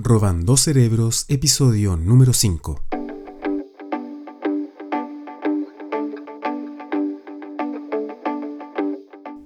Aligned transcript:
Robando 0.00 0.56
Cerebros, 0.56 1.24
episodio 1.26 1.96
número 1.96 2.32
5. 2.32 2.84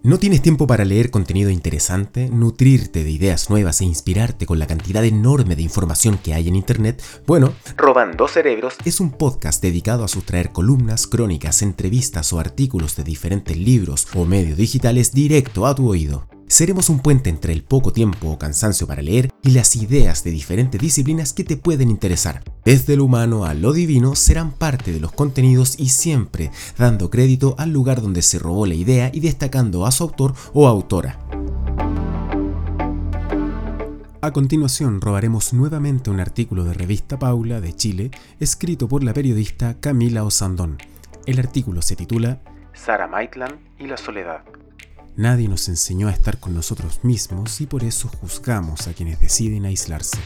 ¿No 0.03 0.19
tienes 0.19 0.43
tiempo 0.43 0.67
para 0.67 0.85
leer 0.85 1.11
contenido 1.11 1.49
interesante, 1.49 2.29
nutrirte 2.29 3.03
de 3.03 3.11
ideas 3.11 3.49
nuevas 3.49 3.80
e 3.80 3.87
inspirarte 3.87 4.45
con 4.45 4.59
la 4.59 4.67
cantidad 4.67 5.03
enorme 5.07 5.57
de 5.57 5.62
información 5.62 6.19
que 6.19 6.34
hay 6.34 6.48
en 6.48 6.57
Internet? 6.57 7.03
Bueno, 7.27 7.55
Robando 7.79 8.29
Cerebros 8.29 8.77
es 8.84 9.00
un 9.00 9.12
podcast 9.12 9.62
dedicado 9.62 10.05
a 10.05 10.09
sustraer 10.09 10.53
columnas, 10.53 11.07
crónicas, 11.07 11.62
entrevistas 11.62 12.30
o 12.34 12.39
artículos 12.39 12.95
de 12.96 13.05
diferentes 13.05 13.57
libros 13.57 14.07
o 14.14 14.27
medios 14.27 14.59
digitales 14.59 15.14
directo 15.14 15.64
a 15.64 15.75
tu 15.75 15.89
oído. 15.89 16.29
Seremos 16.53 16.91
un 16.91 16.98
puente 16.98 17.30
entre 17.30 17.55
el 17.55 17.62
poco 17.62 17.95
tiempo 17.95 18.29
o 18.29 18.39
cansancio 18.39 18.87
para 18.87 19.01
leer 19.01 19.30
y 19.41 19.52
las 19.52 19.75
ideas 19.75 20.23
de 20.23 20.32
diferentes 20.32 20.79
disciplinas 20.79 21.32
que 21.32 21.45
te 21.45 21.57
pueden 21.57 21.89
interesar. 21.89 22.42
Desde 22.62 22.95
lo 22.95 23.06
humano 23.06 23.47
a 23.47 23.55
lo 23.55 23.73
divino 23.73 24.15
serán 24.15 24.51
parte 24.51 24.92
de 24.92 25.01
los 25.01 25.12
contenidos 25.12 25.80
y 25.80 25.88
siempre 25.88 26.51
dando 26.77 27.09
crédito 27.09 27.55
al 27.56 27.73
lugar 27.73 28.02
donde 28.02 28.20
se 28.20 28.38
robó 28.38 28.66
la 28.66 28.75
idea 28.75 29.11
y 29.15 29.20
destacando 29.20 29.87
a 29.87 29.92
su 29.92 30.05
autor 30.05 30.34
o 30.52 30.69
autora. 30.69 31.19
A 34.20 34.30
continuación 34.30 35.00
robaremos 35.00 35.55
nuevamente 35.55 36.11
un 36.11 36.20
artículo 36.20 36.64
de 36.64 36.75
Revista 36.75 37.19
Paula 37.19 37.62
de 37.62 37.75
Chile, 37.75 38.11
escrito 38.41 38.89
por 38.89 39.03
la 39.03 39.14
periodista 39.14 39.80
Camila 39.80 40.23
Osandón. 40.23 40.77
El 41.25 41.39
artículo 41.39 41.80
se 41.80 41.97
titula 41.97 42.42
Sara 42.75 43.06
Maitland 43.06 43.59
y 43.78 43.87
la 43.87 43.97
soledad. 43.97 44.42
Nadie 45.16 45.47
nos 45.47 45.69
enseñó 45.69 46.09
a 46.09 46.12
estar 46.12 46.39
con 46.39 46.55
nosotros 46.55 47.01
mismos 47.02 47.61
y 47.61 47.66
por 47.66 47.84
eso 47.84 48.09
juzgamos 48.09 48.89
a 48.89 48.95
quienes 48.95 49.20
deciden 49.20 49.66
aislarse. 49.66 50.19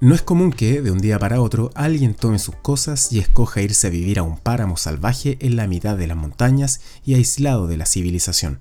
No 0.00 0.14
es 0.14 0.22
común 0.22 0.52
que, 0.52 0.82
de 0.82 0.90
un 0.90 0.98
día 0.98 1.18
para 1.18 1.40
otro, 1.40 1.70
alguien 1.74 2.14
tome 2.14 2.38
sus 2.40 2.56
cosas 2.56 3.12
y 3.12 3.20
escoja 3.20 3.62
irse 3.62 3.86
a 3.86 3.90
vivir 3.90 4.18
a 4.18 4.24
un 4.24 4.38
páramo 4.38 4.76
salvaje 4.76 5.36
en 5.40 5.54
la 5.56 5.68
mitad 5.68 5.96
de 5.96 6.08
las 6.08 6.16
montañas 6.16 6.80
y 7.04 7.14
aislado 7.14 7.68
de 7.68 7.76
la 7.76 7.86
civilización. 7.86 8.60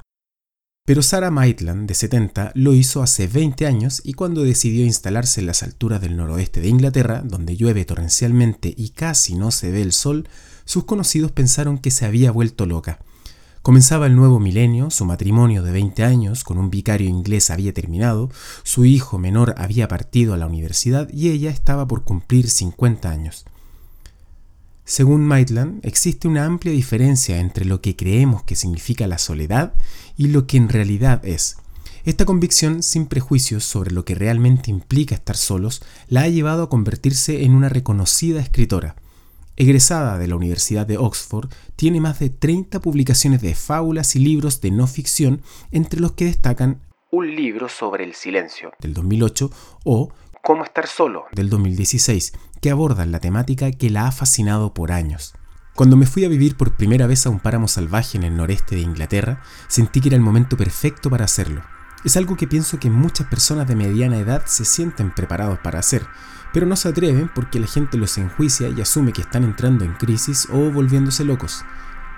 Pero 0.87 1.01
Sarah 1.01 1.31
Maitland, 1.31 1.85
de 1.85 1.93
70, 1.93 2.53
lo 2.55 2.73
hizo 2.73 3.03
hace 3.03 3.27
20 3.27 3.65
años 3.65 4.01
y 4.05 4.13
cuando 4.13 4.43
decidió 4.43 4.85
instalarse 4.85 5.41
en 5.41 5.47
las 5.47 5.61
alturas 5.61 5.99
del 5.99 6.15
noroeste 6.15 6.61
de 6.61 6.69
Inglaterra, 6.69 7.23
donde 7.25 7.57
llueve 7.57 7.83
torrencialmente 7.83 8.73
y 8.77 8.91
casi 8.91 9.35
no 9.35 9.51
se 9.51 9.69
ve 9.69 9.81
el 9.81 9.91
sol, 9.91 10.29
sus 10.63 10.85
conocidos 10.85 11.33
pensaron 11.33 11.77
que 11.77 11.91
se 11.91 12.05
había 12.05 12.31
vuelto 12.31 12.65
loca. 12.65 12.99
Comenzaba 13.63 14.05
el 14.05 14.15
nuevo 14.15 14.39
milenio, 14.39 14.89
su 14.89 15.03
matrimonio 15.03 15.61
de 15.61 15.73
20 15.73 16.05
años 16.05 16.45
con 16.45 16.57
un 16.57 16.69
vicario 16.69 17.09
inglés 17.09 17.49
había 17.49 17.73
terminado, 17.73 18.31
su 18.63 18.85
hijo 18.85 19.17
menor 19.17 19.55
había 19.57 19.89
partido 19.89 20.33
a 20.33 20.37
la 20.37 20.47
universidad 20.47 21.09
y 21.11 21.31
ella 21.31 21.49
estaba 21.49 21.85
por 21.85 22.05
cumplir 22.05 22.49
50 22.49 23.09
años. 23.09 23.43
Según 24.87 25.25
Maitland, 25.25 25.85
existe 25.85 26.29
una 26.29 26.45
amplia 26.45 26.71
diferencia 26.71 27.41
entre 27.41 27.65
lo 27.65 27.81
que 27.81 27.97
creemos 27.97 28.43
que 28.43 28.55
significa 28.55 29.05
la 29.05 29.17
soledad 29.17 29.73
y 30.15 30.29
lo 30.29 30.47
que 30.47 30.55
en 30.55 30.69
realidad 30.69 31.25
es. 31.25 31.57
Esta 32.05 32.23
convicción, 32.23 32.81
sin 32.81 33.05
prejuicios 33.05 33.65
sobre 33.65 33.91
lo 33.91 34.05
que 34.05 34.15
realmente 34.15 34.71
implica 34.71 35.13
estar 35.13 35.35
solos, 35.35 35.83
la 36.07 36.21
ha 36.21 36.29
llevado 36.29 36.63
a 36.63 36.69
convertirse 36.69 37.43
en 37.43 37.53
una 37.53 37.67
reconocida 37.67 38.39
escritora. 38.39 38.95
Egresada 39.57 40.17
de 40.17 40.27
la 40.27 40.37
Universidad 40.37 40.87
de 40.87 40.97
Oxford, 40.97 41.49
tiene 41.75 41.99
más 41.99 42.19
de 42.19 42.29
30 42.29 42.79
publicaciones 42.79 43.41
de 43.41 43.55
fábulas 43.55 44.15
y 44.15 44.19
libros 44.19 44.61
de 44.61 44.71
no 44.71 44.87
ficción, 44.87 45.41
entre 45.69 45.99
los 45.99 46.13
que 46.13 46.25
destacan 46.25 46.79
Un 47.11 47.35
libro 47.35 47.67
sobre 47.67 48.05
el 48.05 48.13
silencio 48.13 48.71
del 48.79 48.93
2008 48.93 49.51
o 49.83 50.13
Cómo 50.47 50.63
estar 50.63 50.87
solo 50.87 51.25
del 51.33 51.49
2016, 51.49 52.31
que 52.61 52.71
abordan 52.71 53.11
la 53.11 53.19
temática 53.19 53.69
que 53.69 53.89
la 53.89 54.07
ha 54.07 54.13
fascinado 54.13 54.73
por 54.73 54.93
años. 54.93 55.33
Cuando 55.75 55.97
me 55.97 56.05
fui 56.05 56.23
a 56.23 56.29
vivir 56.29 56.55
por 56.55 56.77
primera 56.77 57.05
vez 57.05 57.25
a 57.25 57.29
un 57.29 57.41
páramo 57.41 57.67
salvaje 57.67 58.17
en 58.17 58.23
el 58.23 58.37
noreste 58.37 58.75
de 58.77 58.81
Inglaterra, 58.81 59.41
sentí 59.67 59.99
que 59.99 60.07
era 60.07 60.15
el 60.15 60.21
momento 60.21 60.55
perfecto 60.55 61.09
para 61.09 61.25
hacerlo. 61.25 61.63
Es 62.05 62.15
algo 62.15 62.37
que 62.37 62.47
pienso 62.47 62.79
que 62.79 62.89
muchas 62.89 63.27
personas 63.27 63.67
de 63.67 63.75
mediana 63.75 64.19
edad 64.19 64.45
se 64.45 64.63
sienten 64.63 65.13
preparados 65.13 65.59
para 65.59 65.79
hacer, 65.79 66.07
pero 66.53 66.65
no 66.65 66.77
se 66.77 66.87
atreven 66.87 67.29
porque 67.35 67.59
la 67.59 67.67
gente 67.67 67.97
los 67.97 68.17
enjuicia 68.17 68.69
y 68.69 68.79
asume 68.79 69.11
que 69.11 69.23
están 69.23 69.43
entrando 69.43 69.83
en 69.83 69.95
crisis 69.95 70.47
o 70.49 70.71
volviéndose 70.71 71.25
locos. 71.25 71.65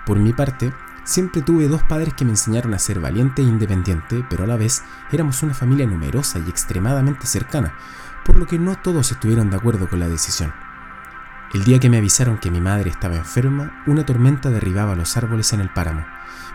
Por 0.06 0.20
mi 0.20 0.32
parte, 0.32 0.72
siempre 1.02 1.42
tuve 1.42 1.66
dos 1.66 1.82
padres 1.82 2.14
que 2.14 2.24
me 2.24 2.30
enseñaron 2.30 2.74
a 2.74 2.78
ser 2.78 3.00
valiente 3.00 3.42
e 3.42 3.46
independiente, 3.46 4.24
pero 4.30 4.44
a 4.44 4.46
la 4.46 4.56
vez 4.56 4.84
éramos 5.10 5.42
una 5.42 5.52
familia 5.52 5.86
numerosa 5.86 6.38
y 6.38 6.48
extremadamente 6.48 7.26
cercana, 7.26 7.74
por 8.24 8.36
lo 8.36 8.46
que 8.46 8.58
no 8.58 8.76
todos 8.76 9.12
estuvieron 9.12 9.50
de 9.50 9.56
acuerdo 9.56 9.88
con 9.88 10.00
la 10.00 10.08
decisión. 10.08 10.52
El 11.52 11.64
día 11.64 11.80
que 11.80 11.90
me 11.90 11.98
avisaron 11.98 12.38
que 12.38 12.50
mi 12.50 12.60
madre 12.60 12.90
estaba 12.90 13.16
enferma, 13.16 13.82
una 13.86 14.06
tormenta 14.06 14.50
derribaba 14.50 14.94
los 14.94 15.16
árboles 15.16 15.52
en 15.52 15.60
el 15.60 15.68
páramo, 15.68 16.06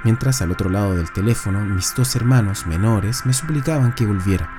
mientras 0.06 0.42
al 0.42 0.52
otro 0.52 0.70
lado 0.70 0.96
del 0.96 1.12
teléfono 1.12 1.59
mis 1.59 1.94
dos 1.96 2.16
hermanos 2.16 2.66
menores 2.66 3.25
me 3.25 3.34
suplicaban 3.34 3.92
que 3.92 4.06
volviera. 4.06 4.50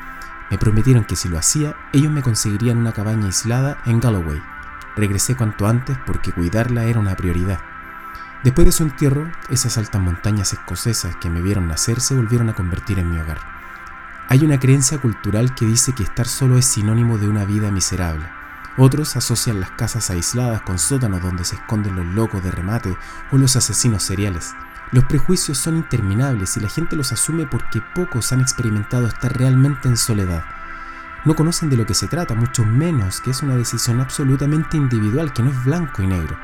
Me 0.50 0.58
prometieron 0.58 1.04
que 1.04 1.16
si 1.16 1.28
lo 1.28 1.38
hacía, 1.38 1.74
ellos 1.94 2.12
me 2.12 2.22
conseguirían 2.22 2.76
una 2.76 2.92
cabaña 2.92 3.26
aislada 3.26 3.78
en 3.86 3.98
Galloway. 3.98 4.42
Regresé 4.94 5.36
cuanto 5.36 5.66
antes 5.66 5.96
porque 6.04 6.32
cuidarla 6.32 6.84
era 6.84 7.00
una 7.00 7.16
prioridad. 7.16 7.60
Después 8.44 8.66
de 8.66 8.72
su 8.72 8.82
entierro, 8.82 9.32
esas 9.48 9.78
altas 9.78 10.02
montañas 10.02 10.52
escocesas 10.52 11.16
que 11.16 11.30
me 11.30 11.40
vieron 11.40 11.66
nacer 11.66 12.00
se 12.00 12.14
volvieron 12.14 12.50
a 12.50 12.54
convertir 12.54 12.98
en 12.98 13.10
mi 13.10 13.18
hogar. 13.18 13.55
Hay 14.28 14.44
una 14.44 14.58
creencia 14.58 14.98
cultural 14.98 15.54
que 15.54 15.66
dice 15.66 15.92
que 15.92 16.02
estar 16.02 16.26
solo 16.26 16.58
es 16.58 16.64
sinónimo 16.64 17.16
de 17.16 17.28
una 17.28 17.44
vida 17.44 17.70
miserable. 17.70 18.26
Otros 18.76 19.14
asocian 19.14 19.60
las 19.60 19.70
casas 19.70 20.10
aisladas 20.10 20.62
con 20.62 20.80
sótanos 20.80 21.22
donde 21.22 21.44
se 21.44 21.54
esconden 21.54 21.94
los 21.94 22.06
locos 22.06 22.42
de 22.42 22.50
remate 22.50 22.96
o 23.30 23.38
los 23.38 23.54
asesinos 23.54 24.02
seriales. 24.02 24.52
Los 24.90 25.04
prejuicios 25.04 25.58
son 25.58 25.76
interminables 25.76 26.56
y 26.56 26.60
la 26.60 26.68
gente 26.68 26.96
los 26.96 27.12
asume 27.12 27.46
porque 27.46 27.80
pocos 27.94 28.32
han 28.32 28.40
experimentado 28.40 29.06
estar 29.06 29.32
realmente 29.38 29.86
en 29.86 29.96
soledad. 29.96 30.44
No 31.24 31.36
conocen 31.36 31.70
de 31.70 31.76
lo 31.76 31.86
que 31.86 31.94
se 31.94 32.08
trata, 32.08 32.34
mucho 32.34 32.64
menos 32.64 33.20
que 33.20 33.30
es 33.30 33.42
una 33.44 33.56
decisión 33.56 34.00
absolutamente 34.00 34.76
individual, 34.76 35.32
que 35.32 35.44
no 35.44 35.50
es 35.50 35.64
blanco 35.64 36.02
y 36.02 36.08
negro. 36.08 36.36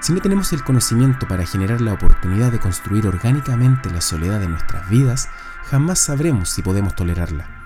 Si 0.00 0.12
no 0.12 0.20
tenemos 0.20 0.52
el 0.52 0.62
conocimiento 0.62 1.26
para 1.26 1.44
generar 1.44 1.80
la 1.80 1.92
oportunidad 1.92 2.52
de 2.52 2.60
construir 2.60 3.06
orgánicamente 3.06 3.90
la 3.90 4.00
soledad 4.00 4.38
de 4.38 4.48
nuestras 4.48 4.88
vidas, 4.88 5.28
jamás 5.64 5.98
sabremos 5.98 6.50
si 6.50 6.62
podemos 6.62 6.94
tolerarla. 6.94 7.58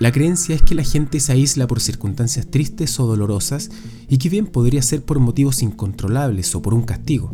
La 0.00 0.10
creencia 0.12 0.54
es 0.54 0.62
que 0.62 0.74
la 0.74 0.82
gente 0.82 1.20
se 1.20 1.32
aísla 1.32 1.66
por 1.66 1.80
circunstancias 1.80 2.46
tristes 2.48 2.98
o 3.00 3.06
dolorosas 3.06 3.70
y 4.08 4.18
que 4.18 4.28
bien 4.28 4.46
podría 4.46 4.82
ser 4.82 5.02
por 5.02 5.20
motivos 5.20 5.62
incontrolables 5.62 6.54
o 6.54 6.62
por 6.62 6.74
un 6.74 6.82
castigo. 6.82 7.32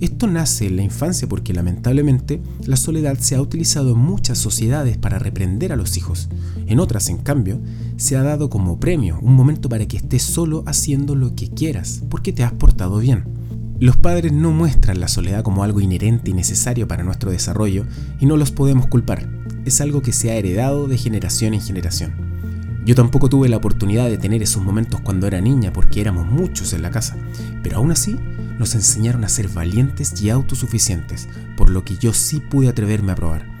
Esto 0.00 0.26
nace 0.26 0.66
en 0.66 0.76
la 0.76 0.82
infancia 0.82 1.28
porque 1.28 1.54
lamentablemente 1.54 2.42
la 2.66 2.76
soledad 2.76 3.18
se 3.18 3.36
ha 3.36 3.40
utilizado 3.40 3.92
en 3.92 3.98
muchas 3.98 4.38
sociedades 4.38 4.98
para 4.98 5.18
reprender 5.18 5.72
a 5.72 5.76
los 5.76 5.96
hijos. 5.96 6.28
En 6.66 6.80
otras, 6.80 7.08
en 7.08 7.18
cambio, 7.18 7.60
se 7.96 8.16
ha 8.16 8.22
dado 8.22 8.50
como 8.50 8.80
premio 8.80 9.18
un 9.22 9.34
momento 9.34 9.68
para 9.68 9.86
que 9.86 9.96
estés 9.96 10.22
solo 10.22 10.64
haciendo 10.66 11.14
lo 11.14 11.34
que 11.34 11.50
quieras, 11.50 12.02
porque 12.08 12.32
te 12.32 12.42
has 12.42 12.52
portado 12.52 12.98
bien. 12.98 13.24
Los 13.80 13.96
padres 13.96 14.32
no 14.32 14.52
muestran 14.52 15.00
la 15.00 15.08
soledad 15.08 15.42
como 15.42 15.64
algo 15.64 15.80
inherente 15.80 16.30
y 16.30 16.34
necesario 16.34 16.86
para 16.88 17.04
nuestro 17.04 17.30
desarrollo 17.30 17.86
y 18.20 18.26
no 18.26 18.36
los 18.36 18.50
podemos 18.50 18.86
culpar. 18.86 19.28
Es 19.64 19.80
algo 19.80 20.02
que 20.02 20.12
se 20.12 20.30
ha 20.30 20.36
heredado 20.36 20.86
de 20.86 20.98
generación 20.98 21.54
en 21.54 21.60
generación. 21.60 22.14
Yo 22.86 22.94
tampoco 22.94 23.28
tuve 23.28 23.48
la 23.48 23.56
oportunidad 23.56 24.08
de 24.10 24.18
tener 24.18 24.42
esos 24.42 24.62
momentos 24.62 25.00
cuando 25.00 25.26
era 25.26 25.40
niña 25.40 25.72
porque 25.72 26.00
éramos 26.00 26.26
muchos 26.26 26.72
en 26.72 26.82
la 26.82 26.90
casa, 26.90 27.16
pero 27.62 27.78
aún 27.78 27.90
así 27.90 28.16
nos 28.58 28.74
enseñaron 28.74 29.24
a 29.24 29.28
ser 29.28 29.48
valientes 29.48 30.20
y 30.22 30.30
autosuficientes, 30.30 31.28
por 31.56 31.70
lo 31.70 31.84
que 31.84 31.96
yo 31.96 32.12
sí 32.12 32.40
pude 32.40 32.68
atreverme 32.68 33.12
a 33.12 33.16
probar. 33.16 33.53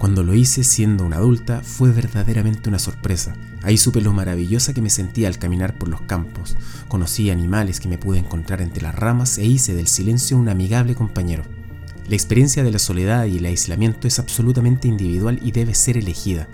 Cuando 0.00 0.22
lo 0.22 0.34
hice 0.34 0.64
siendo 0.64 1.04
una 1.04 1.18
adulta 1.18 1.60
fue 1.62 1.92
verdaderamente 1.92 2.70
una 2.70 2.78
sorpresa. 2.78 3.34
Ahí 3.62 3.76
supe 3.76 4.00
lo 4.00 4.14
maravillosa 4.14 4.72
que 4.72 4.80
me 4.80 4.88
sentía 4.88 5.28
al 5.28 5.38
caminar 5.38 5.76
por 5.76 5.90
los 5.90 6.00
campos. 6.00 6.56
Conocí 6.88 7.28
animales 7.28 7.80
que 7.80 7.88
me 7.90 7.98
pude 7.98 8.18
encontrar 8.18 8.62
entre 8.62 8.82
las 8.82 8.94
ramas 8.94 9.36
e 9.36 9.44
hice 9.44 9.74
del 9.74 9.88
silencio 9.88 10.38
un 10.38 10.48
amigable 10.48 10.94
compañero. 10.94 11.42
La 12.08 12.14
experiencia 12.14 12.64
de 12.64 12.70
la 12.70 12.78
soledad 12.78 13.26
y 13.26 13.36
el 13.36 13.44
aislamiento 13.44 14.08
es 14.08 14.18
absolutamente 14.18 14.88
individual 14.88 15.38
y 15.42 15.52
debe 15.52 15.74
ser 15.74 15.98
elegida. 15.98 16.48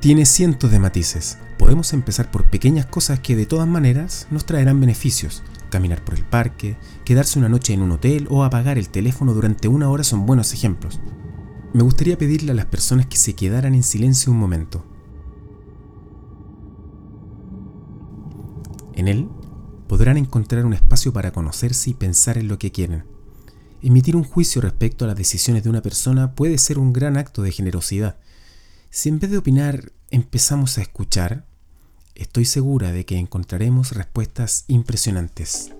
Tiene 0.00 0.26
cientos 0.26 0.70
de 0.70 0.78
matices. 0.78 1.38
Podemos 1.56 1.94
empezar 1.94 2.30
por 2.30 2.50
pequeñas 2.50 2.84
cosas 2.84 3.18
que 3.20 3.34
de 3.34 3.46
todas 3.46 3.66
maneras 3.66 4.26
nos 4.30 4.44
traerán 4.44 4.78
beneficios, 4.78 5.42
Caminar 5.70 6.04
por 6.04 6.16
el 6.16 6.24
parque, 6.24 6.76
quedarse 7.04 7.38
una 7.38 7.48
noche 7.48 7.72
en 7.72 7.82
un 7.82 7.92
hotel 7.92 8.26
o 8.28 8.42
apagar 8.42 8.76
el 8.76 8.88
teléfono 8.88 9.32
durante 9.32 9.68
una 9.68 9.88
hora 9.88 10.02
son 10.02 10.26
buenos 10.26 10.52
ejemplos. 10.52 11.00
Me 11.72 11.84
gustaría 11.84 12.18
pedirle 12.18 12.50
a 12.50 12.54
las 12.54 12.66
personas 12.66 13.06
que 13.06 13.16
se 13.16 13.34
quedaran 13.34 13.74
en 13.74 13.84
silencio 13.84 14.32
un 14.32 14.38
momento. 14.38 14.84
En 18.94 19.06
él 19.06 19.28
podrán 19.86 20.16
encontrar 20.16 20.66
un 20.66 20.72
espacio 20.72 21.12
para 21.12 21.30
conocerse 21.30 21.90
y 21.90 21.94
pensar 21.94 22.38
en 22.38 22.48
lo 22.48 22.58
que 22.58 22.72
quieren. 22.72 23.04
Emitir 23.82 24.16
un 24.16 24.24
juicio 24.24 24.60
respecto 24.60 25.04
a 25.04 25.08
las 25.08 25.16
decisiones 25.16 25.62
de 25.62 25.70
una 25.70 25.80
persona 25.80 26.34
puede 26.34 26.58
ser 26.58 26.78
un 26.78 26.92
gran 26.92 27.16
acto 27.16 27.40
de 27.42 27.52
generosidad. 27.52 28.18
Si 28.90 29.08
en 29.08 29.20
vez 29.20 29.30
de 29.30 29.38
opinar 29.38 29.92
empezamos 30.10 30.76
a 30.76 30.82
escuchar, 30.82 31.46
estoy 32.16 32.46
segura 32.46 32.90
de 32.90 33.06
que 33.06 33.16
encontraremos 33.16 33.92
respuestas 33.92 34.64
impresionantes. 34.66 35.72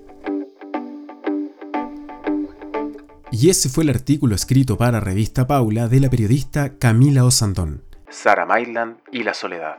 Y 3.33 3.51
ese 3.51 3.69
fue 3.69 3.85
el 3.85 3.91
artículo 3.91 4.35
escrito 4.35 4.77
para 4.77 4.99
Revista 5.01 5.47
Paula 5.47 5.87
de 5.89 6.01
la 6.01 6.11
periodista 6.11 6.79
Camila 6.79 7.25
Osandón. 7.25 7.85
Sara 8.09 8.45
Maitland 8.45 8.97
y 9.13 9.23
la 9.23 9.35
soledad. 9.35 9.77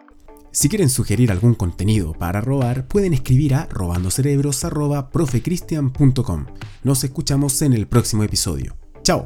Si 0.51 0.69
quieren 0.69 0.89
sugerir 0.89 1.31
algún 1.31 1.55
contenido 1.55 2.13
para 2.13 2.39
robar, 2.41 2.87
pueden 2.87 3.13
escribir 3.13 3.55
a 3.55 3.65
robandocerebros.profecristian.com. 3.67 6.45
Nos 6.83 7.03
escuchamos 7.03 7.61
en 7.61 7.73
el 7.73 7.87
próximo 7.87 8.23
episodio. 8.23 8.77
¡Chao! 9.03 9.25